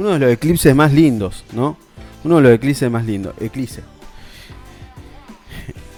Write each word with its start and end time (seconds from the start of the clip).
uno 0.00 0.12
de 0.12 0.18
los 0.18 0.32
eclipses 0.32 0.74
más 0.74 0.94
lindos, 0.94 1.44
¿no? 1.52 1.76
Uno 2.24 2.36
de 2.36 2.42
los 2.42 2.52
eclipses 2.52 2.90
más 2.90 3.04
lindos. 3.04 3.34
Eclipse. 3.38 3.82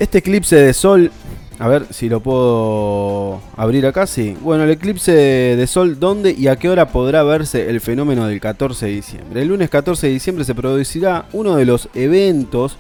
Este 0.01 0.19
eclipse 0.19 0.57
de 0.57 0.75
sol, 0.75 1.13
a 1.61 1.69
ver 1.69 1.87
si 1.91 2.09
lo 2.09 2.19
puedo 2.19 3.41
abrir 3.57 3.87
acá, 3.87 4.09
sí. 4.09 4.37
Bueno, 4.41 4.65
el 4.65 4.71
eclipse 4.71 5.13
de 5.13 5.67
sol, 5.69 6.01
¿dónde 6.01 6.35
y 6.37 6.49
a 6.49 6.57
qué 6.57 6.69
hora 6.69 6.89
podrá 6.89 7.23
verse 7.23 7.71
el 7.71 7.81
fenómeno 7.81 8.27
del 8.27 8.41
14 8.41 8.87
de 8.87 8.93
diciembre? 8.93 9.43
El 9.43 9.49
lunes 9.49 9.71
14 9.71 10.09
de 10.09 10.13
diciembre 10.13 10.45
se 10.45 10.57
producirá 10.57 11.27
uno 11.33 11.55
de 11.55 11.65
los 11.65 11.89
eventos 11.95 12.79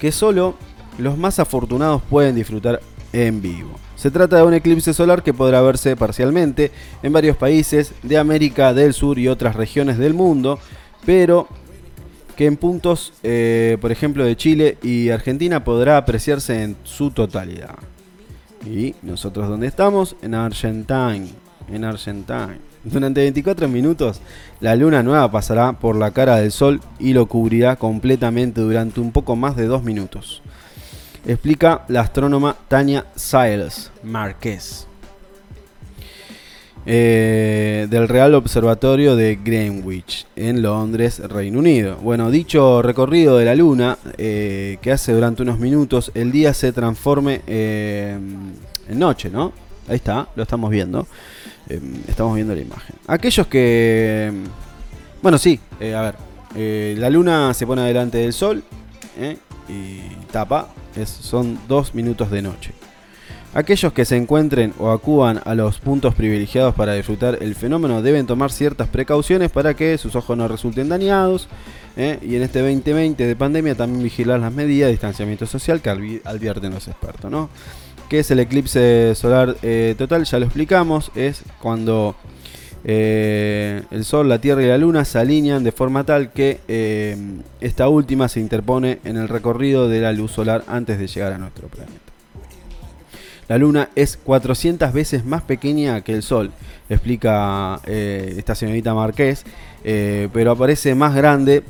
que 0.00 0.12
solo 0.12 0.54
los 0.96 1.18
más 1.18 1.38
afortunados 1.38 2.00
pueden 2.08 2.34
disfrutar 2.34 2.80
en 3.12 3.42
vivo. 3.42 3.87
Se 3.98 4.12
trata 4.12 4.36
de 4.36 4.44
un 4.44 4.54
eclipse 4.54 4.94
solar 4.94 5.24
que 5.24 5.34
podrá 5.34 5.60
verse 5.60 5.96
parcialmente 5.96 6.70
en 7.02 7.12
varios 7.12 7.36
países 7.36 7.92
de 8.04 8.16
América 8.16 8.72
del 8.72 8.94
Sur 8.94 9.18
y 9.18 9.26
otras 9.26 9.56
regiones 9.56 9.98
del 9.98 10.14
mundo, 10.14 10.60
pero 11.04 11.48
que 12.36 12.46
en 12.46 12.56
puntos, 12.56 13.12
eh, 13.24 13.76
por 13.80 13.90
ejemplo, 13.90 14.24
de 14.24 14.36
Chile 14.36 14.78
y 14.84 15.08
Argentina 15.08 15.64
podrá 15.64 15.96
apreciarse 15.96 16.62
en 16.62 16.76
su 16.84 17.10
totalidad. 17.10 17.74
Y 18.64 18.94
nosotros 19.02 19.48
donde 19.48 19.66
estamos, 19.66 20.14
en 20.22 20.34
Argentina, 20.36 21.16
en 21.68 21.84
Argentina. 21.84 22.56
Durante 22.84 23.22
24 23.22 23.66
minutos, 23.66 24.20
la 24.60 24.76
luna 24.76 25.02
nueva 25.02 25.28
pasará 25.32 25.72
por 25.72 25.96
la 25.96 26.12
cara 26.12 26.36
del 26.36 26.52
sol 26.52 26.80
y 27.00 27.14
lo 27.14 27.26
cubrirá 27.26 27.74
completamente 27.74 28.60
durante 28.60 29.00
un 29.00 29.10
poco 29.10 29.34
más 29.34 29.56
de 29.56 29.66
2 29.66 29.82
minutos 29.82 30.40
explica 31.26 31.84
la 31.88 32.00
astrónoma 32.00 32.56
Tania 32.68 33.06
Siles 33.14 33.90
Márquez. 34.02 34.88
Eh, 36.90 37.86
del 37.90 38.08
Real 38.08 38.34
Observatorio 38.34 39.14
de 39.14 39.38
Greenwich 39.44 40.26
en 40.36 40.62
Londres, 40.62 41.18
Reino 41.18 41.58
Unido. 41.58 41.96
Bueno, 41.96 42.30
dicho 42.30 42.80
recorrido 42.80 43.36
de 43.36 43.44
la 43.44 43.54
Luna 43.54 43.98
eh, 44.16 44.78
que 44.80 44.90
hace 44.90 45.12
durante 45.12 45.42
unos 45.42 45.58
minutos 45.58 46.10
el 46.14 46.32
día 46.32 46.54
se 46.54 46.72
transforme 46.72 47.42
eh, 47.46 48.18
en 48.88 48.98
noche, 48.98 49.28
¿no? 49.28 49.52
Ahí 49.86 49.96
está, 49.96 50.28
lo 50.34 50.44
estamos 50.44 50.70
viendo. 50.70 51.06
estamos 52.08 52.34
viendo 52.36 52.54
la 52.54 52.62
imagen. 52.62 52.96
Aquellos 53.06 53.46
que... 53.48 54.32
Bueno, 55.20 55.36
sí, 55.36 55.60
a 55.94 56.00
ver. 56.54 56.98
la 56.98 57.10
Luna 57.10 57.52
se 57.52 57.66
pone 57.66 57.82
delante 57.82 58.16
del 58.16 58.32
Sol 58.32 58.62
y 59.68 60.26
tapa 60.32 60.70
son 61.06 61.58
dos 61.68 61.94
minutos 61.94 62.30
de 62.30 62.42
noche. 62.42 62.72
Aquellos 63.54 63.92
que 63.92 64.04
se 64.04 64.16
encuentren 64.16 64.74
o 64.78 64.90
acudan 64.90 65.40
a 65.44 65.54
los 65.54 65.78
puntos 65.78 66.14
privilegiados 66.14 66.74
para 66.74 66.92
disfrutar 66.92 67.38
el 67.40 67.54
fenómeno 67.54 68.02
deben 68.02 68.26
tomar 68.26 68.52
ciertas 68.52 68.88
precauciones 68.88 69.50
para 69.50 69.74
que 69.74 69.96
sus 69.96 70.14
ojos 70.16 70.36
no 70.36 70.46
resulten 70.48 70.88
dañados. 70.88 71.48
¿eh? 71.96 72.18
Y 72.22 72.36
en 72.36 72.42
este 72.42 72.60
2020 72.60 73.26
de 73.26 73.36
pandemia 73.36 73.74
también 73.74 74.02
vigilar 74.02 74.38
las 74.40 74.52
medidas 74.52 74.88
de 74.88 74.92
distanciamiento 74.92 75.46
social 75.46 75.80
que 75.80 76.20
advierten 76.24 76.74
los 76.74 76.88
expertos. 76.88 77.30
¿no? 77.30 77.48
¿Qué 78.08 78.20
es 78.20 78.30
el 78.30 78.40
eclipse 78.40 79.14
solar 79.14 79.56
eh, 79.62 79.94
total? 79.96 80.24
Ya 80.24 80.38
lo 80.38 80.44
explicamos. 80.44 81.10
Es 81.14 81.42
cuando 81.60 82.16
eh, 82.84 83.82
el 83.90 84.04
Sol, 84.04 84.28
la 84.28 84.40
Tierra 84.40 84.62
y 84.62 84.66
la 84.66 84.78
Luna 84.78 85.04
se 85.04 85.18
alinean 85.18 85.64
de 85.64 85.72
forma 85.72 86.04
tal 86.04 86.32
que 86.32 86.60
eh, 86.68 87.16
esta 87.60 87.88
última 87.88 88.28
se 88.28 88.40
interpone 88.40 89.00
en 89.04 89.16
el 89.16 89.28
recorrido 89.28 89.88
de 89.88 90.00
la 90.00 90.12
luz 90.12 90.32
solar 90.32 90.64
antes 90.68 90.98
de 90.98 91.06
llegar 91.06 91.32
a 91.32 91.38
nuestro 91.38 91.68
planeta. 91.68 91.98
La 93.48 93.58
Luna 93.58 93.88
es 93.94 94.16
400 94.18 94.92
veces 94.92 95.24
más 95.24 95.42
pequeña 95.42 96.02
que 96.02 96.14
el 96.14 96.22
Sol, 96.22 96.52
explica 96.88 97.80
eh, 97.86 98.34
esta 98.36 98.54
señorita 98.54 98.94
Marqués, 98.94 99.44
pero 99.82 100.50
aparece 100.50 100.94
más 100.94 101.14
grande 101.14 101.62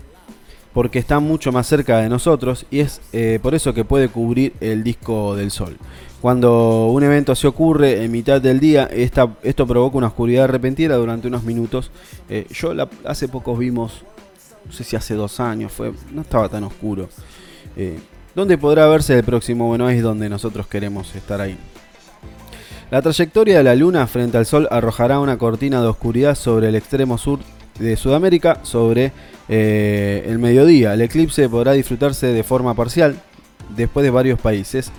porque 0.73 0.99
está 0.99 1.21
mucho 1.21 1.53
más 1.53 1.67
cerca 1.67 1.99
de 1.99 2.09
nosotros 2.09 2.67
y 2.71 2.81
es 2.81 3.01
por 3.41 3.55
eso 3.55 3.75
que 3.75 3.85
puede 3.85 4.09
cubrir 4.09 4.55
el 4.61 4.83
disco 4.83 5.37
del 5.37 5.53
Sol. 5.53 5.77
Cuando 6.21 6.89
un 6.89 7.03
evento 7.05 7.35
se 7.37 7.47
ocurre 7.47 8.05
en 8.05 8.11
mitad 8.11 8.41
del 8.41 8.59
día, 8.59 8.89
esto 8.93 9.67
provoca 9.67 9.99
una 9.99 10.09
oscuridad 10.09 10.49
repentina 10.49 10.97
durante 10.97 11.29
unos 11.29 11.45
minutos. 11.45 11.93
Eh, 12.29 12.47
yo 12.51 12.73
hace 13.05 13.29
poco 13.29 13.57
vimos, 13.57 14.03
no 14.67 14.73
sé 14.73 14.83
si 14.83 14.97
hace 14.97 15.15
dos 15.15 15.39
años, 15.39 15.71
fue, 15.71 15.93
no 16.13 16.23
estaba 16.23 16.49
tan 16.49 16.65
oscuro. 16.65 17.09
Eh, 17.77 17.99
¿Dónde 18.35 18.59
podrá 18.59 18.87
verse 18.89 19.17
el 19.17 19.25
próximo? 19.25 19.69
Bueno, 19.69 19.89
es 19.89 20.03
donde 20.03 20.29
nosotros 20.29 20.67
queremos 20.67 21.15
estar 21.15 21.41
ahí. 21.41 21.57
La 22.91 23.01
trayectoria 23.01 23.59
de 23.59 23.65
la 23.65 23.75
Luna 23.77 24.07
frente 24.07 24.39
al 24.39 24.47
Sol 24.47 24.67
arrojará 24.71 25.21
una 25.21 25.39
cortina 25.39 25.81
de 25.81 25.89
oscuridad 25.89 26.35
sobre 26.35 26.69
el 26.69 26.75
extremo 26.75 27.19
sur 27.19 27.39
de 27.79 27.97
Sudamérica, 27.97 28.61
sobre 28.63 29.13
eh, 29.49 30.25
el 30.27 30.39
mediodía. 30.39 30.95
El 30.95 31.03
eclipse 31.03 31.49
podrá 31.49 31.73
disfrutarse 31.73 32.29
de 32.29 32.43
forma 32.43 32.75
parcial 32.75 33.17
después 33.77 34.03
de 34.05 34.11
varios 34.11 34.41
países. 34.41 34.91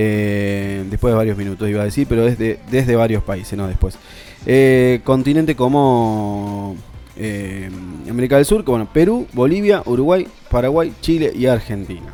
Eh, 0.00 0.84
después 0.88 1.10
de 1.10 1.16
varios 1.16 1.36
minutos 1.36 1.68
iba 1.68 1.82
a 1.82 1.84
decir, 1.84 2.06
pero 2.08 2.24
desde, 2.24 2.60
desde 2.70 2.94
varios 2.94 3.20
países, 3.24 3.58
no 3.58 3.66
después. 3.66 3.98
Eh, 4.46 5.00
continente 5.02 5.56
como 5.56 6.76
eh, 7.16 7.68
América 8.08 8.36
del 8.36 8.44
Sur, 8.44 8.62
como 8.62 8.86
Perú, 8.86 9.26
Bolivia, 9.32 9.82
Uruguay, 9.84 10.28
Paraguay, 10.52 10.92
Chile 11.00 11.32
y 11.34 11.46
Argentina. 11.46 12.12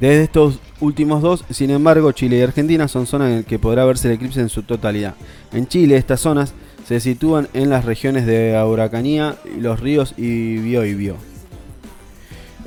Desde 0.00 0.22
estos 0.22 0.60
últimos 0.80 1.20
dos, 1.20 1.44
sin 1.50 1.68
embargo, 1.68 2.10
Chile 2.12 2.38
y 2.38 2.40
Argentina 2.42 2.88
son 2.88 3.06
zonas 3.06 3.28
en 3.28 3.36
las 3.36 3.44
que 3.44 3.58
podrá 3.58 3.84
verse 3.84 4.08
el 4.08 4.14
eclipse 4.14 4.40
en 4.40 4.48
su 4.48 4.62
totalidad. 4.62 5.16
En 5.52 5.68
Chile, 5.68 5.96
estas 5.96 6.20
zonas 6.20 6.54
se 6.88 7.00
sitúan 7.00 7.48
en 7.52 7.68
las 7.68 7.84
regiones 7.84 8.24
de 8.24 8.56
Auracanía, 8.56 9.36
los 9.58 9.78
ríos 9.78 10.14
y 10.16 10.56
Bio 10.56 10.86
y 10.86 10.94
Bio. 10.94 11.16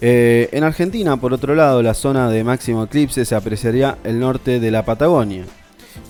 Eh, 0.05 0.49
en 0.51 0.65
Argentina, 0.65 1.15
por 1.15 1.31
otro 1.31 1.55
lado, 1.55 1.81
la 1.81 1.93
zona 1.93 2.29
de 2.29 2.43
máximo 2.43 2.83
eclipse 2.83 3.23
se 3.23 3.35
apreciaría 3.35 3.99
el 4.03 4.19
norte 4.19 4.59
de 4.59 4.69
la 4.69 4.83
Patagonia. 4.83 5.45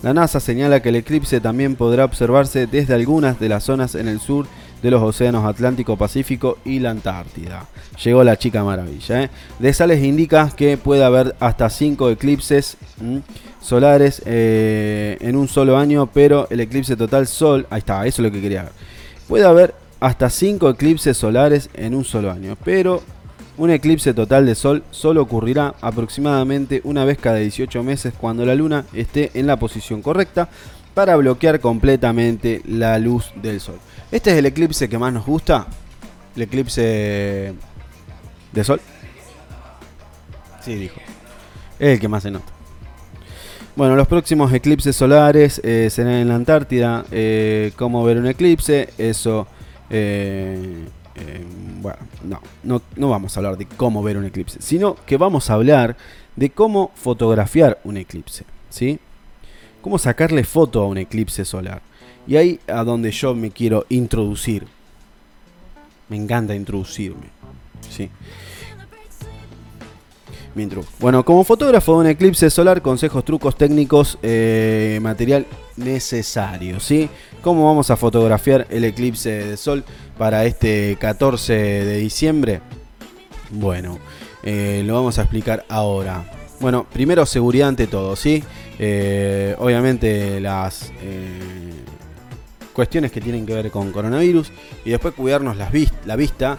La 0.02 0.12
NASA 0.12 0.40
señala 0.40 0.80
que 0.80 0.88
el 0.88 0.96
eclipse 0.96 1.40
también 1.40 1.76
podrá 1.76 2.04
observarse 2.04 2.66
desde 2.66 2.92
algunas 2.92 3.38
de 3.38 3.48
las 3.48 3.62
zonas 3.62 3.94
en 3.94 4.08
el 4.08 4.18
sur 4.18 4.46
de 4.82 4.90
los 4.90 5.00
océanos 5.00 5.44
Atlántico, 5.44 5.96
Pacífico 5.96 6.58
y 6.64 6.80
la 6.80 6.90
Antártida. 6.90 7.68
Llegó 8.02 8.24
la 8.24 8.36
chica 8.36 8.64
maravilla. 8.64 9.22
¿eh? 9.22 9.30
De 9.60 9.72
Sales 9.72 10.02
indica 10.02 10.50
que 10.56 10.76
puede 10.76 11.04
haber 11.04 11.36
hasta 11.38 11.70
5 11.70 12.10
eclipses 12.10 12.76
solares 13.62 14.22
eh, 14.26 15.18
en 15.20 15.36
un 15.36 15.46
solo 15.46 15.78
año, 15.78 16.10
pero 16.12 16.48
el 16.50 16.58
eclipse 16.58 16.96
total 16.96 17.28
sol, 17.28 17.68
ahí 17.70 17.78
está, 17.78 18.04
eso 18.06 18.22
es 18.22 18.26
lo 18.26 18.32
que 18.32 18.42
quería 18.42 18.64
ver. 18.64 18.72
Puede 19.28 19.44
haber 19.44 19.72
hasta 20.00 20.30
5 20.30 20.68
eclipses 20.70 21.16
solares 21.16 21.70
en 21.74 21.94
un 21.94 22.04
solo 22.04 22.32
año, 22.32 22.58
pero 22.64 23.00
un 23.56 23.70
eclipse 23.70 24.14
total 24.14 24.46
de 24.46 24.54
Sol 24.54 24.82
solo 24.90 25.22
ocurrirá 25.22 25.74
aproximadamente 25.80 26.80
una 26.84 27.04
vez 27.04 27.18
cada 27.18 27.36
18 27.36 27.82
meses 27.82 28.12
cuando 28.18 28.44
la 28.44 28.54
Luna 28.54 28.84
esté 28.92 29.30
en 29.34 29.46
la 29.46 29.56
posición 29.56 30.02
correcta 30.02 30.48
para 30.94 31.16
bloquear 31.16 31.60
completamente 31.60 32.62
la 32.66 32.98
luz 32.98 33.32
del 33.42 33.60
Sol. 33.60 33.78
Este 34.10 34.30
es 34.30 34.38
el 34.38 34.46
eclipse 34.46 34.88
que 34.88 34.98
más 34.98 35.12
nos 35.12 35.26
gusta, 35.26 35.66
el 36.36 36.42
eclipse 36.42 37.54
de 38.52 38.64
Sol. 38.64 38.80
Sí, 40.60 40.74
dijo. 40.74 41.00
Es 41.78 41.94
el 41.94 42.00
que 42.00 42.08
más 42.08 42.22
se 42.22 42.30
nota. 42.30 42.46
Bueno, 43.76 43.96
los 43.96 44.06
próximos 44.06 44.52
eclipses 44.52 44.94
solares 44.94 45.60
eh, 45.64 45.88
serán 45.90 46.14
en 46.14 46.28
la 46.28 46.36
Antártida. 46.36 47.04
Eh, 47.10 47.72
¿Cómo 47.76 48.04
ver 48.04 48.18
un 48.18 48.26
eclipse? 48.26 48.90
Eso... 48.98 49.46
Eh, 49.90 50.86
eh, 51.16 51.44
bueno, 51.80 51.98
no, 52.62 52.82
no, 52.96 53.08
vamos 53.08 53.36
a 53.36 53.40
hablar 53.40 53.56
de 53.56 53.66
cómo 53.66 54.02
ver 54.02 54.16
un 54.16 54.24
eclipse, 54.24 54.60
sino 54.60 54.96
que 55.06 55.16
vamos 55.16 55.48
a 55.48 55.54
hablar 55.54 55.96
de 56.34 56.50
cómo 56.50 56.90
fotografiar 56.94 57.78
un 57.84 57.96
eclipse, 57.96 58.44
¿sí? 58.68 58.98
Cómo 59.80 59.98
sacarle 59.98 60.44
foto 60.44 60.82
a 60.82 60.86
un 60.86 60.98
eclipse 60.98 61.44
solar. 61.44 61.82
Y 62.26 62.36
ahí 62.36 62.58
a 62.66 62.82
donde 62.84 63.10
yo 63.10 63.34
me 63.34 63.50
quiero 63.50 63.84
introducir. 63.90 64.66
Me 66.08 66.16
encanta 66.16 66.54
introducirme, 66.54 67.26
¿sí? 67.90 68.10
Bueno, 71.00 71.24
como 71.24 71.42
fotógrafo 71.42 71.94
de 71.94 71.98
un 71.98 72.06
eclipse 72.06 72.48
solar, 72.48 72.80
consejos, 72.80 73.24
trucos 73.24 73.56
técnicos, 73.56 74.18
eh, 74.22 75.00
material 75.02 75.46
necesario, 75.76 76.78
¿sí? 76.78 77.08
¿Cómo 77.42 77.66
vamos 77.66 77.90
a 77.90 77.96
fotografiar 77.96 78.66
el 78.70 78.84
eclipse 78.84 79.30
de 79.30 79.56
sol 79.56 79.84
para 80.16 80.44
este 80.44 80.96
14 81.00 81.52
de 81.52 81.96
diciembre? 81.96 82.60
Bueno, 83.50 83.98
eh, 84.44 84.82
lo 84.86 84.94
vamos 84.94 85.18
a 85.18 85.22
explicar 85.22 85.64
ahora. 85.68 86.24
Bueno, 86.60 86.86
primero 86.92 87.26
seguridad 87.26 87.68
ante 87.68 87.88
todo, 87.88 88.14
¿sí? 88.14 88.44
Eh, 88.78 89.56
obviamente 89.58 90.40
las 90.40 90.92
cuestiones 92.72 93.10
que 93.10 93.20
tienen 93.20 93.44
que 93.44 93.54
ver 93.54 93.70
con 93.72 93.90
coronavirus 93.90 94.52
y 94.84 94.90
después 94.90 95.14
cuidarnos 95.14 95.56
la 95.56 95.68
vista, 96.16 96.58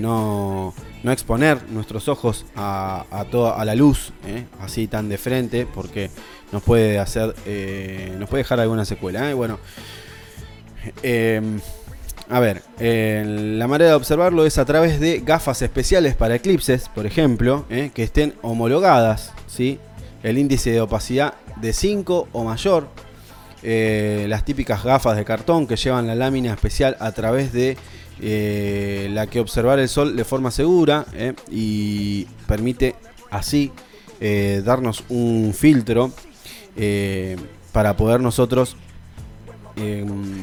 no 0.00 0.74
no 1.02 1.12
exponer 1.12 1.58
nuestros 1.70 2.08
ojos 2.08 2.44
a, 2.56 3.24
toda, 3.30 3.60
a 3.60 3.64
la 3.64 3.74
luz, 3.74 4.12
¿eh? 4.26 4.44
así 4.60 4.86
tan 4.86 5.08
de 5.08 5.18
frente, 5.18 5.66
porque 5.66 6.10
nos 6.52 6.62
puede 6.62 6.98
hacer, 6.98 7.34
eh, 7.46 8.14
nos 8.18 8.28
puede 8.28 8.42
dejar 8.42 8.60
alguna 8.60 8.84
secuela. 8.84 9.30
¿eh? 9.30 9.34
Bueno, 9.34 9.58
a 12.28 12.40
ver, 12.40 12.62
la 12.78 13.66
manera 13.66 13.90
de 13.90 13.96
observarlo 13.96 14.46
es 14.46 14.58
a 14.58 14.64
través 14.64 15.00
de 15.00 15.20
gafas 15.20 15.62
especiales 15.62 16.14
para 16.14 16.34
eclipses, 16.34 16.88
por 16.88 17.06
ejemplo, 17.06 17.64
que 17.68 18.02
estén 18.02 18.34
homologadas, 18.42 19.32
¿sí? 19.46 19.78
El 20.22 20.38
índice 20.38 20.70
de 20.70 20.80
opacidad 20.80 21.34
de 21.60 21.72
5 21.72 22.28
o 22.32 22.44
mayor, 22.44 22.88
las 23.62 24.44
típicas 24.44 24.84
gafas 24.84 25.16
de 25.16 25.24
cartón 25.24 25.66
que 25.66 25.76
llevan 25.76 26.06
la 26.06 26.14
lámina 26.14 26.52
especial 26.52 26.96
a 27.00 27.12
través 27.12 27.52
de 27.52 27.76
la 28.20 29.26
que 29.26 29.40
observar 29.40 29.78
el 29.78 29.88
sol 29.88 30.16
de 30.16 30.24
forma 30.24 30.50
segura 30.50 31.06
y 31.50 32.26
permite 32.46 32.94
así 33.30 33.72
darnos 34.64 35.04
un 35.08 35.54
filtro 35.54 36.12
para 37.72 37.96
poder 37.96 38.20
nosotros 38.20 38.76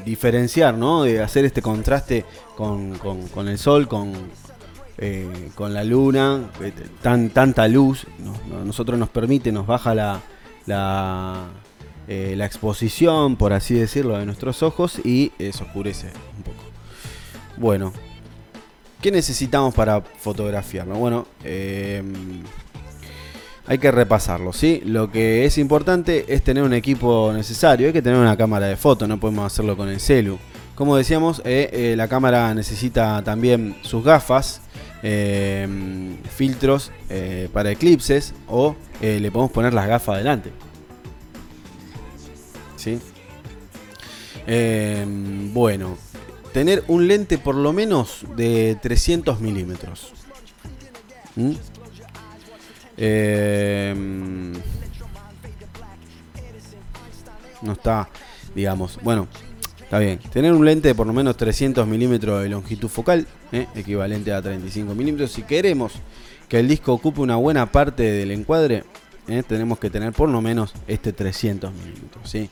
diferenciar, 0.06 0.76
¿no? 0.76 1.04
De 1.04 1.22
hacer 1.22 1.46
este 1.46 1.62
contraste 1.62 2.26
con, 2.56 3.48
el 3.48 3.58
sol, 3.58 3.88
con, 3.88 4.14
eh, 4.98 5.50
con 5.54 5.74
la 5.74 5.84
luna, 5.84 6.50
eh, 6.62 6.74
tan, 7.02 7.30
tanta 7.30 7.68
luz, 7.68 8.08
nosotros 8.66 8.98
nos 8.98 9.10
permite, 9.10 9.52
nos 9.52 9.68
baja 9.68 9.94
la, 9.94 10.22
la, 10.66 11.46
eh, 12.08 12.36
exposición, 12.40 13.36
por 13.36 13.54
así 13.54 13.76
decirlo, 13.76 14.18
de 14.18 14.26
nuestros 14.26 14.64
ojos 14.64 15.00
y 15.06 15.32
oscurece. 15.62 16.10
Bueno, 17.58 17.92
¿qué 19.02 19.12
necesitamos 19.12 19.74
para 19.74 20.02
fotografiarlo? 20.02 20.96
Bueno, 20.96 21.28
em, 21.44 22.44
hay 23.66 23.80
que 23.80 23.92
repasarlo, 23.92 24.54
¿sí? 24.54 24.82
Lo 24.86 25.12
que 25.12 25.46
es 25.46 25.58
importante 25.58 26.26
es 26.28 26.44
tener 26.44 26.64
un 26.64 26.74
equipo 26.74 27.32
necesario, 27.34 27.88
hay 27.88 27.94
que 27.94 28.02
tener 28.02 28.20
una 28.20 28.38
cámara 28.38 28.68
de 28.68 28.78
foto, 28.78 29.08
no 29.08 29.20
podemos 29.20 29.52
hacerlo 29.52 29.76
con 29.76 29.90
el 29.90 30.00
celu. 30.00 30.38
Como 30.78 30.96
decíamos, 30.96 31.42
eh, 31.44 31.70
eh, 31.74 31.96
la 31.98 32.08
cámara 32.08 32.54
necesita 32.54 33.24
también 33.24 33.76
sus 33.82 34.04
gafas, 34.04 34.62
eh, 35.02 35.68
filtros 36.36 36.92
para 37.52 37.72
eclipses 37.72 38.36
o 38.48 38.76
le 39.02 39.32
podemos 39.32 39.52
poner 39.52 39.74
las 39.74 39.88
gafas 39.88 40.16
adelante. 40.16 40.52
¿Sí? 42.76 43.00
bueno, 45.54 45.98
tener 46.58 46.84
un 46.88 47.08
lente 47.08 47.38
por 47.38 47.54
lo 47.54 47.72
menos 47.72 48.26
de 48.36 48.80
300 48.82 49.40
milímetros. 49.42 50.12
¿Mm? 51.36 51.52
Em, 52.98 54.54
no 57.62 57.74
está, 57.74 58.10
digamos, 58.56 58.98
bueno, 59.04 59.28
está 59.84 60.00
bien. 60.00 60.18
Tener 60.18 60.52
un 60.52 60.66
lente 60.66 60.88
de 60.88 60.96
por 60.96 61.06
lo 61.06 61.14
menos 61.14 61.38
300 61.38 61.86
milímetros 61.86 62.42
de 62.42 62.50
longitud 62.50 62.88
focal, 62.88 63.28
eh, 63.52 63.68
equivalente 63.76 64.34
a 64.34 64.42
35 64.42 64.96
milímetros. 64.96 65.34
Si 65.34 65.44
queremos 65.44 65.94
que 66.50 66.60
el 66.60 66.68
disco 66.68 66.92
ocupe 66.92 67.22
una 67.22 67.36
buena 67.36 67.72
parte 67.72 68.02
del 68.02 68.32
encuadre, 68.32 68.84
eh, 69.28 69.44
tenemos 69.48 69.78
que 69.78 69.92
tener 69.92 70.12
por 70.12 70.28
lo 70.28 70.42
menos 70.42 70.74
este 70.88 71.14
300 71.14 71.72
milímetros. 71.72 72.28
¿sí? 72.28 72.50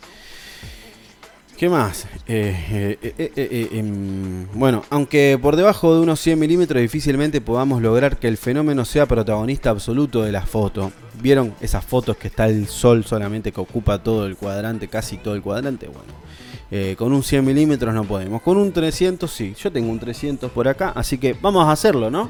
¿Qué 1.57 1.69
más? 1.69 2.06
Eh, 2.28 2.98
eh, 3.02 3.31
eh, 3.38 3.69
em, 3.72 4.46
bueno, 4.54 4.84
aunque 4.90 5.40
por 5.42 5.56
debajo 5.56 5.96
de 5.96 6.02
unos 6.02 6.19
100 6.19 6.38
milímetros 6.38 6.81
difícilmente 6.81 7.40
podamos 7.40 7.81
lograr 7.81 8.18
que 8.18 8.28
el 8.28 8.36
fenómeno 8.36 8.84
sea 8.84 9.06
protagonista 9.06 9.69
absoluto 9.69 10.22
de 10.24 10.34
la 10.34 10.46
foto. 10.46 10.92
¿Vieron 11.22 11.56
esas 11.62 11.86
fotos 11.86 12.18
que 12.18 12.28
está 12.28 12.48
el 12.48 12.68
sol 12.68 13.06
solamente 13.06 13.54
que 13.54 13.62
ocupa 13.62 14.04
todo 14.04 14.25
el 14.25 14.36
cuadrante, 14.36 14.90
casi 14.90 15.16
todo 15.16 15.34
el 15.34 15.42
cuadrante? 15.42 15.88
Bueno, 15.88 16.98
con 16.98 17.13
un 17.13 17.24
100 17.24 17.46
milímetros 17.46 17.94
no 17.94 18.04
podemos. 18.04 18.42
Con 18.42 18.58
un 18.58 18.74
300 18.74 19.31
sí, 19.31 19.56
yo 19.58 19.72
tengo 19.72 19.90
un 19.90 20.00
300 20.00 20.51
por 20.51 20.68
acá, 20.68 20.92
así 20.94 21.18
que 21.18 21.38
vamos 21.40 21.66
a 21.66 21.72
hacerlo, 21.72 22.12
¿no? 22.12 22.30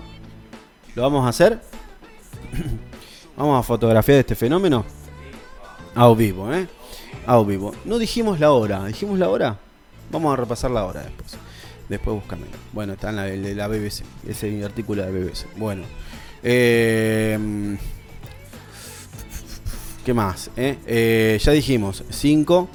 ¿Lo 0.93 1.01
vamos 1.01 1.25
a 1.25 1.29
hacer? 1.29 1.59
vamos 3.35 3.59
a 3.59 3.63
fotografiar 3.63 4.19
este 4.19 4.35
fenómeno 4.35 4.85
a 5.95 6.13
vivo, 6.13 6.53
¿eh? 6.53 6.67
A 7.25 7.43
vivo. 7.43 7.73
No 7.85 7.99
dijimos 7.99 8.39
la 8.39 8.51
hora. 8.51 8.85
¿Dijimos 8.85 9.19
la 9.19 9.29
hora? 9.29 9.57
Vamos 10.11 10.33
a 10.33 10.35
repasar 10.35 10.71
la 10.71 10.85
hora 10.85 11.01
después. 11.01 11.37
Después 11.89 12.15
búscamela. 12.15 12.55
Bueno, 12.73 12.93
está 12.93 13.09
en 13.09 13.15
la, 13.15 13.23
de 13.23 13.55
la 13.55 13.67
BBC. 13.67 14.03
Ese 14.27 14.63
artículo 14.63 15.05
de 15.05 15.11
BBC. 15.11 15.45
Bueno. 15.57 15.83
Eh, 16.43 17.77
¿Qué 20.05 20.13
más? 20.13 20.51
Eh? 20.55 20.77
Eh, 20.85 21.39
ya 21.41 21.51
dijimos 21.51 22.03
5. 22.09 22.69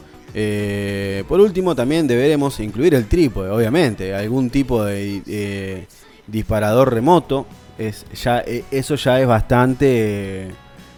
por 1.28 1.40
último, 1.40 1.74
también 1.74 2.06
deberemos 2.06 2.58
incluir 2.60 2.94
el 2.94 3.06
trípode, 3.06 3.50
obviamente. 3.50 4.14
Algún 4.14 4.50
tipo 4.50 4.84
de 4.84 5.86
disparador 6.26 6.92
remoto. 6.92 7.46
Es, 7.78 8.04
ya, 8.12 8.44
eso 8.70 8.96
ya 8.96 9.20
es 9.20 9.26
bastante. 9.26 10.50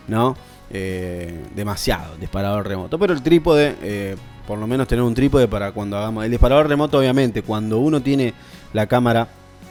¿No? 0.09 0.37
Eh, 0.75 1.39
demasiado 1.55 2.17
disparador 2.17 2.67
remoto. 2.67 2.99
Pero 2.99 3.13
el 3.13 3.23
trípode, 3.23 3.77
eh, 3.83 4.17
por 4.47 4.59
lo 4.59 4.67
menos 4.67 4.89
tener 4.89 5.03
un 5.03 5.13
trípode 5.13 5.47
para 5.47 5.73
cuando 5.73 5.99
hagamos. 5.99 6.25
El 6.25 6.31
disparador 6.31 6.67
remoto, 6.67 6.99
obviamente, 6.99 7.43
cuando 7.43 7.79
uno 7.79 8.01
tiene 8.01 8.33
la 8.73 8.87
cámara 8.87 9.29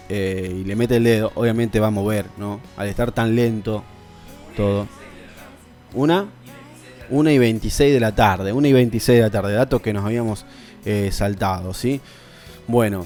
eh, 0.10 0.58
y 0.62 0.64
le 0.64 0.76
mete 0.76 0.98
el 0.98 1.04
dedo, 1.04 1.32
obviamente 1.34 1.80
va 1.80 1.88
a 1.88 1.92
mover, 1.92 2.28
¿no? 2.38 2.60
Al 2.78 2.88
estar 2.88 3.12
tan 3.12 3.36
lento 3.36 3.84
todo. 4.56 4.88
Una, 5.96 6.28
una 7.10 7.32
y 7.32 7.40
26 7.40 7.94
de 7.96 8.00
la 8.00 8.14
tarde, 8.14 8.54
una 8.54 8.68
y 8.68 8.74
26 8.74 9.18
de 9.18 9.24
la 9.24 9.32
tarde, 9.32 9.54
datos 9.54 9.82
que 9.82 9.94
nos 9.94 10.06
habíamos 10.06 10.46
saltado, 11.10 11.74
¿sí? 11.74 12.00
Bueno, 12.68 13.06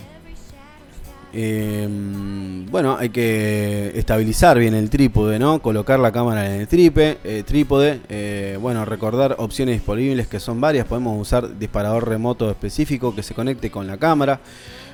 Em, 1.38 2.66
bueno, 2.68 2.96
hay 2.98 3.10
que 3.10 3.92
estabilizar 3.94 4.58
bien 4.58 4.74
el 4.74 4.90
trípode, 4.90 5.38
¿no? 5.38 5.62
Colocar 5.62 6.00
la 6.00 6.14
cámara 6.14 6.46
en 6.46 6.62
el 6.62 6.68
eh, 6.72 7.44
trípode. 7.46 8.00
Eh, 8.08 8.58
bueno, 8.62 8.86
recordar 8.86 9.36
opciones 9.40 9.76
disponibles 9.76 10.28
que 10.28 10.40
son 10.40 10.62
varias. 10.62 10.88
Podemos 10.88 11.20
usar 11.20 11.60
disparador 11.60 12.08
remoto 12.08 12.50
específico 12.50 13.14
que 13.14 13.22
se 13.22 13.34
conecte 13.34 13.70
con 13.70 13.86
la 13.86 13.98
cámara. 13.98 14.40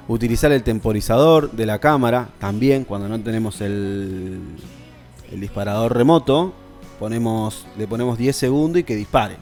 Utilizar 0.07 0.51
el 0.51 0.63
temporizador 0.63 1.51
de 1.51 1.67
la 1.67 1.77
cámara 1.77 2.29
también 2.39 2.85
cuando 2.85 3.07
no 3.07 3.19
tenemos 3.19 3.61
el, 3.61 4.39
el 5.31 5.39
disparador 5.39 5.95
remoto. 5.95 6.53
Ponemos, 6.97 7.67
le 7.77 7.85
ponemos 7.85 8.17
10 8.17 8.35
segundos 8.35 8.79
y 8.79 8.83
que 8.83 8.95
dispare. 8.95 9.35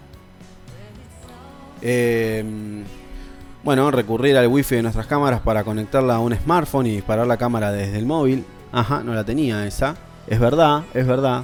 Eh, 1.81 2.43
bueno, 3.63 3.91
recurrir 3.91 4.37
al 4.37 4.47
wifi 4.47 4.75
de 4.75 4.83
nuestras 4.83 5.07
cámaras 5.07 5.41
para 5.41 5.63
conectarla 5.63 6.15
a 6.15 6.19
un 6.19 6.33
smartphone 6.35 6.87
y 6.87 6.91
disparar 6.91 7.27
la 7.27 7.37
cámara 7.37 7.71
desde 7.71 7.97
el 7.97 8.05
móvil. 8.05 8.45
Ajá, 8.71 9.03
no 9.03 9.13
la 9.13 9.23
tenía 9.23 9.65
esa. 9.65 9.95
Es 10.27 10.39
verdad, 10.39 10.83
es 10.93 11.05
verdad. 11.05 11.43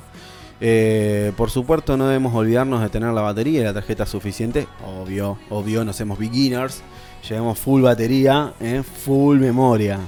Eh, 0.62 1.34
por 1.36 1.50
supuesto 1.51 1.98
no 1.98 2.07
debemos 2.07 2.34
olvidarnos 2.34 2.81
de 2.81 2.88
tener 2.89 3.12
la 3.12 3.22
batería 3.22 3.62
y 3.62 3.63
la 3.63 3.74
tarjeta 3.74 4.05
suficiente. 4.05 4.67
Obvio, 4.86 5.38
obvio, 5.50 5.84
no 5.84 5.91
somos 5.91 6.17
beginners. 6.17 6.81
Llevamos 7.27 7.60
full 7.60 7.81
batería, 7.81 8.53
eh, 8.60 8.84
full 8.84 9.38
memoria. 9.39 10.00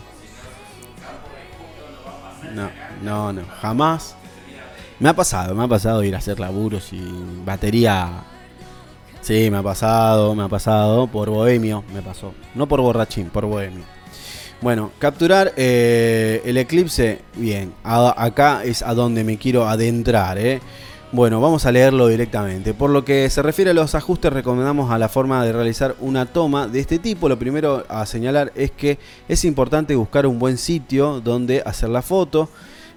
No, 2.53 2.69
no, 3.03 3.33
no, 3.33 3.41
jamás. 3.59 4.15
Me 4.99 5.09
ha 5.09 5.13
pasado, 5.13 5.53
me 5.53 5.63
ha 5.63 5.67
pasado 5.67 6.03
ir 6.03 6.15
a 6.15 6.19
hacer 6.19 6.39
laburos 6.39 6.91
y 6.93 7.03
batería 7.45 8.23
Sí, 9.27 9.51
me 9.51 9.57
ha 9.57 9.61
pasado, 9.61 10.33
me 10.35 10.43
ha 10.43 10.47
pasado. 10.47 11.07
Por 11.07 11.29
bohemio 11.29 11.83
me 11.93 12.01
pasó. 12.01 12.33
No 12.55 12.65
por 12.65 12.79
borrachín, 12.79 13.29
por 13.29 13.45
bohemio. 13.45 13.83
Bueno, 14.61 14.91
capturar 14.99 15.51
eh, 15.57 16.41
el 16.45 16.55
eclipse. 16.55 17.19
Bien, 17.35 17.73
acá 17.83 18.63
es 18.63 18.81
a 18.81 18.93
donde 18.93 19.25
me 19.25 19.37
quiero 19.37 19.67
adentrar. 19.67 20.37
¿eh? 20.37 20.61
Bueno, 21.11 21.41
vamos 21.41 21.65
a 21.65 21.73
leerlo 21.73 22.07
directamente. 22.07 22.73
Por 22.73 22.89
lo 22.89 23.03
que 23.03 23.29
se 23.29 23.41
refiere 23.41 23.71
a 23.71 23.73
los 23.73 23.95
ajustes, 23.95 24.31
recomendamos 24.31 24.91
a 24.91 24.97
la 24.97 25.09
forma 25.09 25.43
de 25.43 25.51
realizar 25.51 25.97
una 25.99 26.25
toma 26.25 26.69
de 26.69 26.79
este 26.79 26.97
tipo. 26.97 27.27
Lo 27.27 27.37
primero 27.37 27.83
a 27.89 28.05
señalar 28.05 28.53
es 28.55 28.71
que 28.71 28.97
es 29.27 29.43
importante 29.43 29.93
buscar 29.97 30.25
un 30.25 30.39
buen 30.39 30.57
sitio 30.57 31.19
donde 31.19 31.61
hacer 31.65 31.89
la 31.89 32.01
foto. 32.01 32.47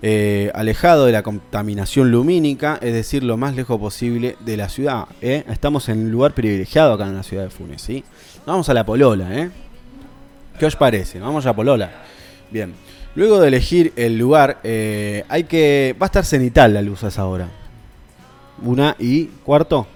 Eh, 0.02 0.50
alejado 0.54 1.04
de 1.04 1.12
la 1.12 1.22
contaminación 1.22 2.10
lumínica, 2.10 2.78
es 2.80 2.94
decir, 2.94 3.22
lo 3.22 3.36
más 3.36 3.54
lejos 3.54 3.78
posible 3.78 4.36
de 4.40 4.56
la 4.56 4.68
ciudad. 4.68 5.04
¿eh? 5.20 5.44
Estamos 5.48 5.88
en 5.90 6.06
un 6.06 6.10
lugar 6.10 6.32
privilegiado 6.32 6.94
acá 6.94 7.06
en 7.06 7.16
la 7.16 7.22
ciudad 7.22 7.44
de 7.44 7.50
Funes. 7.50 7.82
¿sí? 7.82 8.02
Vamos 8.46 8.68
a 8.70 8.74
la 8.74 8.86
Polola. 8.86 9.38
¿eh? 9.38 9.50
¿Qué 10.58 10.66
os 10.66 10.76
parece? 10.76 11.20
Vamos 11.20 11.44
a 11.46 11.54
Polola. 11.54 11.90
Bien. 12.50 12.74
Luego 13.14 13.40
de 13.40 13.48
elegir 13.48 13.92
el 13.96 14.16
lugar, 14.16 14.60
eh, 14.62 15.24
hay 15.28 15.44
que. 15.44 15.96
Va 16.00 16.06
a 16.06 16.08
estar 16.08 16.24
cenital 16.24 16.74
la 16.74 16.82
luz 16.82 17.02
a 17.02 17.08
esa 17.08 17.26
hora. 17.26 17.48
Una 18.62 18.94
y 18.98 19.26
cuarto. 19.44 19.86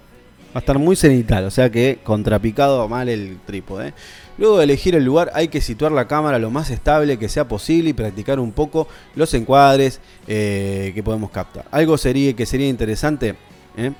Va 0.48 0.58
a 0.58 0.58
estar 0.60 0.78
muy 0.78 0.96
cenital, 0.96 1.44
o 1.44 1.50
sea 1.50 1.70
que 1.70 1.98
contrapicado 2.02 2.88
mal 2.88 3.08
el 3.08 3.38
trípode. 3.44 3.92
Luego 4.36 4.58
de 4.58 4.64
elegir 4.64 4.96
el 4.96 5.04
lugar 5.04 5.30
hay 5.34 5.48
que 5.48 5.60
situar 5.60 5.92
la 5.92 6.08
cámara 6.08 6.38
lo 6.38 6.50
más 6.50 6.70
estable 6.70 7.18
que 7.18 7.28
sea 7.28 7.46
posible 7.46 7.90
y 7.90 7.92
practicar 7.92 8.40
un 8.40 8.52
poco 8.52 8.88
los 9.14 9.32
encuadres 9.34 10.00
eh, 10.26 10.90
que 10.94 11.02
podemos 11.02 11.30
captar. 11.30 11.66
Algo 11.70 11.96
sería, 11.96 12.34
que 12.34 12.44
sería 12.44 12.68
interesante 12.68 13.36
¿eh? 13.76 13.92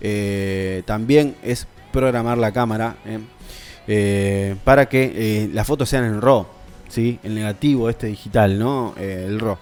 Eh, 0.00 0.82
también 0.84 1.36
es 1.42 1.66
programar 1.92 2.36
la 2.36 2.52
cámara 2.52 2.96
para 4.64 4.86
que 4.86 5.48
las 5.52 5.66
fotos 5.66 5.88
sean 5.88 6.04
en 6.04 6.20
RAW. 6.20 6.46
¿sí? 6.88 7.18
El 7.22 7.34
negativo 7.34 7.88
este 7.88 8.08
digital, 8.08 8.58
¿no? 8.58 8.94
Eh, 8.98 9.24
el 9.26 9.40
RAW. 9.40 9.56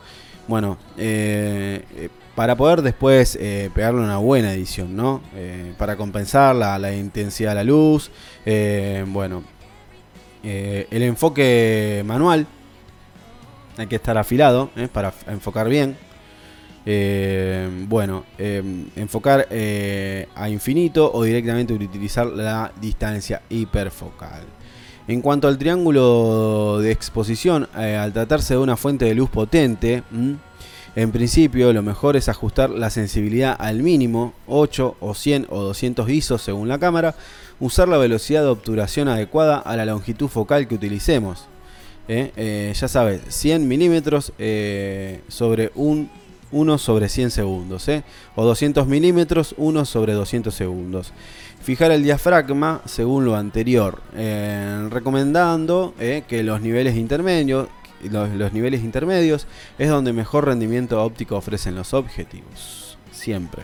Bueno, 0.49 0.79
para 2.35 2.57
poder 2.57 2.83
después 2.83 3.39
pegarle 3.75 4.01
una 4.01 4.19
buena 4.19 4.53
edición, 4.53 4.95
¿no? 4.95 5.21
para 5.77 5.97
compensar 5.97 6.55
la, 6.55 6.79
la, 6.79 6.95
intensidad 6.95 7.51
de 7.51 7.55
la 7.57 7.65
luz. 7.65 8.13
bueno, 9.07 9.43
el 10.47 11.03
enfoque 11.03 12.03
manual. 12.07 12.47
Hay 13.77 13.87
que 13.87 13.97
estar 13.97 14.17
afilado 14.17 14.71
para 14.93 15.13
enfocar 15.29 15.69
bien. 15.69 15.97
Eh, 16.89 17.69
bueno, 17.89 18.25
eh, 18.39 18.63
enfocar 18.95 19.49
eh, 19.51 20.29
a 20.37 20.49
infinito 20.49 21.11
o 21.13 21.25
directamente 21.25 21.75
utilizar 21.75 22.29
la 22.29 22.71
distancia 22.81 23.43
hiperfocal. 23.49 24.45
En 25.09 25.21
cuanto 25.21 25.49
al 25.49 25.59
triángulo 25.59 26.79
de 26.81 26.93
exposición, 26.93 27.69
al 27.75 28.13
tratarse 28.13 28.55
de 28.55 28.61
una 28.61 28.77
fuente 28.77 29.05
de 29.05 29.15
luz 29.15 29.31
potente, 29.31 30.03
en 30.97 31.13
principio 31.13 31.73
lo 31.73 31.83
mejor 31.83 32.17
es 32.17 32.29
ajustar 32.29 32.71
la 32.71 32.91
sensibilidad 32.91 33.55
al 33.57 33.83
mínimo, 33.83 34.35
8 34.49 34.97
o 34.99 35.15
100 35.15 35.47
o 35.51 35.63
200 35.63 36.11
ISO 36.11 36.39
según 36.39 36.67
la 36.67 36.79
cámara, 36.79 37.15
usar 37.61 37.87
la 37.87 37.99
velocidad 37.99 38.43
de 38.43 38.49
obturación 38.49 39.07
adecuada 39.07 39.59
a 39.59 39.77
la 39.77 39.87
longitud 39.87 40.29
focal 40.29 40.67
que 40.67 40.75
utilicemos. 40.75 41.47
ya 42.09 42.89
sabes, 42.89 43.21
100 43.29 43.69
milímetros 43.69 44.33
sobre 45.29 45.71
un 45.77 46.11
1 46.53 46.79
sobre 46.79 47.09
100 47.09 47.31
segundos, 47.31 47.89
¿eh? 47.89 48.03
o 48.35 48.45
200 48.45 48.87
milímetros, 48.87 49.55
1 49.59 49.85
sobre 49.85 50.13
200 50.15 50.55
segundos. 50.55 51.13
Fijar 51.63 51.91
el 51.91 52.03
diafragma 52.03 52.83
según 52.85 53.25
lo 53.25 53.37
anterior, 53.37 54.01
eh, 54.15 54.89
recomendando 54.91 55.95
eh, 55.99 56.23
que 56.29 56.43
los 56.43 56.61
niveles 56.61 56.97
intermedios, 56.97 57.69
los, 58.03 58.53
niveles 58.53 58.83
intermedios 58.83 59.47
es 59.79 59.89
donde 59.89 60.13
mejor 60.13 60.47
rendimiento 60.47 61.03
óptico 61.03 61.37
ofrecen 61.37 61.75
los 61.75 61.95
objetivos, 61.95 62.99
siempre. 63.13 63.63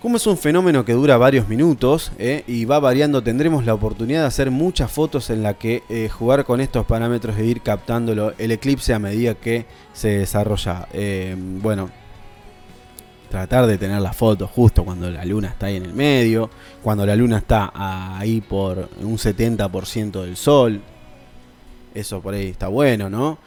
Como 0.00 0.18
es 0.18 0.26
un 0.26 0.36
fenómeno 0.36 0.84
que 0.84 0.92
dura 0.92 1.16
varios 1.16 1.48
minutos 1.48 2.12
eh, 2.18 2.44
y 2.46 2.64
va 2.64 2.78
variando, 2.78 3.22
tendremos 3.22 3.64
la 3.64 3.74
oportunidad 3.74 4.20
de 4.20 4.26
hacer 4.26 4.50
muchas 4.50 4.90
fotos 4.90 5.30
en 5.30 5.42
la 5.42 5.54
que 5.54 5.82
eh, 5.88 6.08
jugar 6.08 6.44
con 6.44 6.60
estos 6.60 6.86
parámetros 6.86 7.36
e 7.38 7.44
ir 7.44 7.62
captándolo 7.62 8.32
el 8.38 8.52
eclipse 8.52 8.94
a 8.94 8.98
medida 8.98 9.34
que 9.34 9.66
se 9.92 10.18
desarrolla. 10.18 10.86
Eh, 10.92 11.34
bueno, 11.36 11.90
tratar 13.30 13.66
de 13.66 13.78
tener 13.78 14.00
la 14.00 14.12
foto 14.12 14.46
justo 14.46 14.84
cuando 14.84 15.10
la 15.10 15.24
luna 15.24 15.48
está 15.48 15.66
ahí 15.66 15.76
en 15.76 15.84
el 15.86 15.94
medio, 15.94 16.50
cuando 16.82 17.04
la 17.04 17.16
luna 17.16 17.38
está 17.38 17.72
ahí 17.74 18.40
por 18.40 18.88
un 19.00 19.16
70% 19.16 20.22
del 20.22 20.36
sol. 20.36 20.80
Eso 21.96 22.20
por 22.20 22.34
ahí 22.34 22.48
está 22.48 22.68
bueno, 22.68 23.08
¿no? 23.08 23.38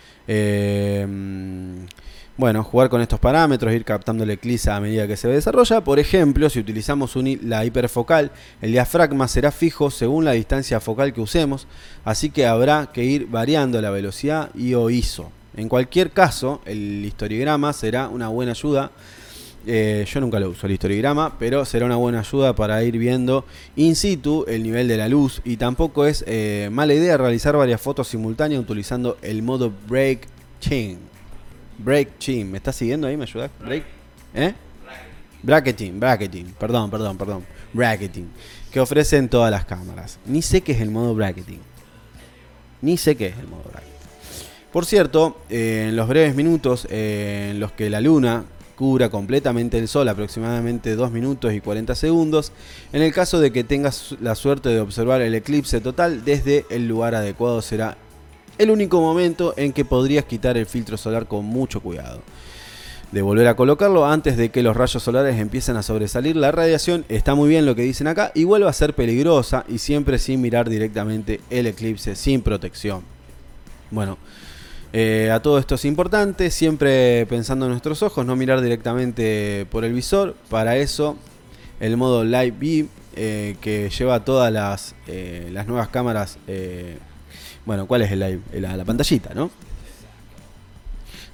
Bueno, 2.35 2.63
jugar 2.63 2.89
con 2.89 3.01
estos 3.01 3.19
parámetros, 3.19 3.71
ir 3.73 3.85
captando 3.85 4.23
el 4.23 4.31
eclipse 4.31 4.71
a 4.71 4.79
medida 4.79 5.05
que 5.07 5.17
se 5.17 5.27
desarrolla. 5.27 5.83
Por 5.83 5.99
ejemplo, 5.99 6.49
si 6.49 6.57
utilizamos 6.59 7.15
la 7.43 7.63
hiperfocal, 7.63 8.31
el 8.61 8.71
diafragma 8.71 9.27
será 9.27 9.51
fijo 9.51 9.91
según 9.91 10.25
la 10.25 10.31
distancia 10.31 10.79
focal 10.79 11.13
que 11.13 11.21
usemos, 11.21 11.67
así 12.05 12.31
que 12.31 12.47
habrá 12.47 12.89
que 12.91 13.03
ir 13.03 13.27
variando 13.27 13.79
la 13.81 13.91
velocidad 13.91 14.49
y 14.55 14.73
o 14.73 14.89
ISO. 14.89 15.31
En 15.55 15.69
cualquier 15.69 16.09
caso, 16.09 16.61
el 16.65 17.05
historiograma 17.05 17.71
será 17.73 18.07
una 18.07 18.29
buena 18.29 18.53
ayuda. 18.53 18.91
Eh, 19.67 20.05
yo 20.11 20.21
nunca 20.21 20.39
lo 20.39 20.49
uso 20.49 20.67
el 20.67 20.73
historiograma, 20.73 21.37
pero 21.37 21.65
será 21.65 21.85
una 21.85 21.97
buena 21.97 22.19
ayuda 22.21 22.55
para 22.55 22.81
ir 22.83 22.97
viendo 22.97 23.45
in 23.75 23.95
situ 23.95 24.45
el 24.47 24.63
nivel 24.63 24.87
de 24.87 24.97
la 24.97 25.07
luz 25.09 25.41
y 25.43 25.57
tampoco 25.57 26.05
es 26.05 26.23
eh, 26.27 26.69
mala 26.71 26.93
idea 26.93 27.17
realizar 27.17 27.55
varias 27.57 27.81
fotos 27.81 28.07
simultáneas 28.07 28.61
utilizando 28.61 29.17
el 29.21 29.43
modo 29.43 29.71
break 29.87 30.27
chain. 30.61 31.09
Break 31.79 32.19
Team. 32.19 32.49
¿Me 32.49 32.57
estás 32.57 32.75
siguiendo 32.75 33.07
ahí? 33.07 33.15
¿Me 33.15 33.23
ayudas? 33.23 33.49
Break. 33.59 33.83
¿Eh? 34.33 34.53
Bracketing, 35.41 35.99
bracketing. 35.99 36.45
Perdón, 36.59 36.91
perdón, 36.91 37.17
perdón. 37.17 37.45
Bracketing. 37.73 38.29
Que 38.71 38.79
ofrecen 38.79 39.29
todas 39.29 39.49
las 39.49 39.65
cámaras. 39.65 40.19
Ni 40.25 40.41
sé 40.41 40.61
qué 40.61 40.73
es 40.73 40.81
el 40.81 40.91
modo 40.91 41.15
bracketing. 41.15 41.61
Ni 42.81 42.97
sé 42.97 43.15
qué 43.15 43.27
es 43.27 43.37
el 43.37 43.47
modo 43.47 43.63
bracketing. 43.63 43.89
Por 44.73 44.85
cierto, 44.85 45.41
eh, 45.49 45.87
en 45.89 45.95
los 45.95 46.07
breves 46.07 46.35
minutos 46.35 46.85
en 46.91 47.59
los 47.59 47.71
que 47.71 47.89
la 47.89 48.01
luna 48.01 48.43
cubra 48.79 49.09
completamente 49.09 49.77
el 49.77 49.89
sol, 49.89 50.07
aproximadamente 50.07 50.95
2 50.95 51.11
minutos 51.11 51.53
y 51.53 51.59
40 51.59 51.95
segundos, 51.95 52.53
en 52.93 53.01
el 53.01 53.11
caso 53.11 53.41
de 53.41 53.51
que 53.51 53.65
tengas 53.65 54.15
la 54.21 54.35
suerte 54.35 54.69
de 54.69 54.79
observar 54.79 55.19
el 55.19 55.35
eclipse 55.35 55.81
total, 55.81 56.23
desde 56.23 56.65
el 56.69 56.87
lugar 56.87 57.13
adecuado 57.13 57.61
será 57.61 57.97
el 58.57 58.71
único 58.71 59.01
momento 59.01 59.53
en 59.57 59.73
que 59.73 59.83
podrías 59.83 60.23
quitar 60.23 60.55
el 60.55 60.65
filtro 60.65 60.95
solar 60.95 61.27
con 61.27 61.43
mucho 61.43 61.81
cuidado. 61.81 62.21
De 63.11 63.21
volver 63.21 63.49
a 63.49 63.57
colocarlo 63.57 64.05
antes 64.05 64.37
de 64.37 64.47
que 64.47 64.63
los 64.63 64.77
rayos 64.77 65.03
solares 65.03 65.37
empiecen 65.37 65.75
a 65.75 65.83
sobresalir, 65.83 66.37
la 66.37 66.53
radiación 66.53 67.03
está 67.09 67.35
muy 67.35 67.49
bien 67.49 67.65
lo 67.65 67.75
que 67.75 67.81
dicen 67.81 68.07
acá 68.07 68.31
y 68.33 68.45
vuelve 68.45 68.69
a 68.69 68.71
ser 68.71 68.93
peligrosa 68.93 69.65
y 69.67 69.79
siempre 69.79 70.19
sin 70.19 70.39
mirar 70.39 70.69
directamente 70.69 71.41
el 71.49 71.67
eclipse, 71.67 72.15
sin 72.15 72.41
protección. 72.43 73.03
Bueno, 73.91 74.17
eh, 74.93 75.31
a 75.31 75.41
todo 75.41 75.59
esto 75.59 75.75
es 75.75 75.85
importante, 75.85 76.51
siempre 76.51 77.25
pensando 77.27 77.65
en 77.65 77.71
nuestros 77.71 78.01
ojos, 78.03 78.25
no 78.25 78.35
mirar 78.35 78.61
directamente 78.61 79.67
por 79.69 79.85
el 79.85 79.93
visor. 79.93 80.35
Para 80.49 80.77
eso, 80.77 81.17
el 81.79 81.97
modo 81.97 82.23
Live 82.23 82.55
Beam, 82.59 82.89
eh, 83.15 83.57
que 83.61 83.89
lleva 83.89 84.23
todas 84.23 84.51
las, 84.51 84.95
eh, 85.07 85.49
las 85.51 85.67
nuevas 85.67 85.89
cámaras 85.89 86.37
bueno, 87.69 87.85
¿cuál 87.85 88.01
es 88.01 88.11
el, 88.11 88.41
la, 88.51 88.83
pantallita, 88.83 89.35
no? 89.35 89.51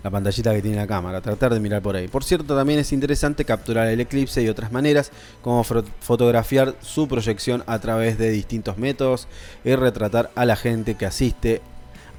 La 0.03 0.11
pantallita 0.11 0.53
que 0.53 0.61
tiene 0.61 0.75
la 0.75 0.85
cámara, 0.85 1.21
tratar 1.21 1.53
de 1.53 1.61
mirar 1.61 1.81
por 1.81 1.95
ahí. 1.95 2.09
Por 2.09 2.25
cierto, 2.25 2.57
también 2.57 2.79
es 2.79 2.91
interesante 2.91 3.45
capturar 3.45 3.87
el 3.87 4.01
eclipse 4.01 4.43
y 4.43 4.49
otras 4.49 4.71
maneras, 4.73 5.13
como 5.41 5.63
fotografiar 5.63 6.75
su 6.81 7.07
proyección 7.07 7.63
a 7.67 7.79
través 7.79 8.17
de 8.17 8.31
distintos 8.31 8.77
métodos 8.77 9.29
y 9.63 9.73
retratar 9.75 10.29
a 10.35 10.43
la 10.43 10.57
gente 10.57 10.95
que 10.95 11.05
asiste 11.05 11.61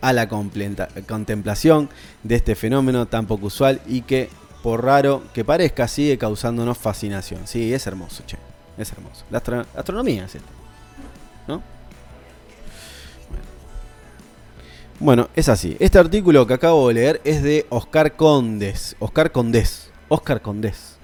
a 0.00 0.12
la 0.12 0.28
contemplación 0.28 1.88
de 2.22 2.36
este 2.36 2.54
fenómeno 2.54 3.06
tan 3.06 3.26
poco 3.26 3.46
usual 3.46 3.80
y 3.86 4.02
que, 4.02 4.30
por 4.62 4.84
raro 4.84 5.22
que 5.32 5.44
parezca, 5.44 5.88
sigue 5.88 6.18
causándonos 6.18 6.78
fascinación. 6.78 7.46
Sí, 7.46 7.72
es 7.72 7.86
hermoso, 7.86 8.22
che. 8.26 8.38
Es 8.78 8.92
hermoso. 8.92 9.24
La, 9.30 9.38
astronomía 9.74 10.26
es 10.26 10.34
esto. 10.34 10.48
¿No? 11.48 11.62
Bueno, 15.00 15.28
es 15.34 15.48
así. 15.48 15.76
Este 15.78 15.98
artículo 15.98 16.46
que 16.46 16.54
acabo 16.54 16.88
de 16.88 16.94
leer 16.94 17.20
es 17.24 17.42
de 17.42 17.66
Oscar 17.70 18.16
Condes. 18.16 18.96
Oscar 18.98 19.32
Condes. 19.32 19.90
Oscar 20.08 20.42
Condes. 20.42 20.95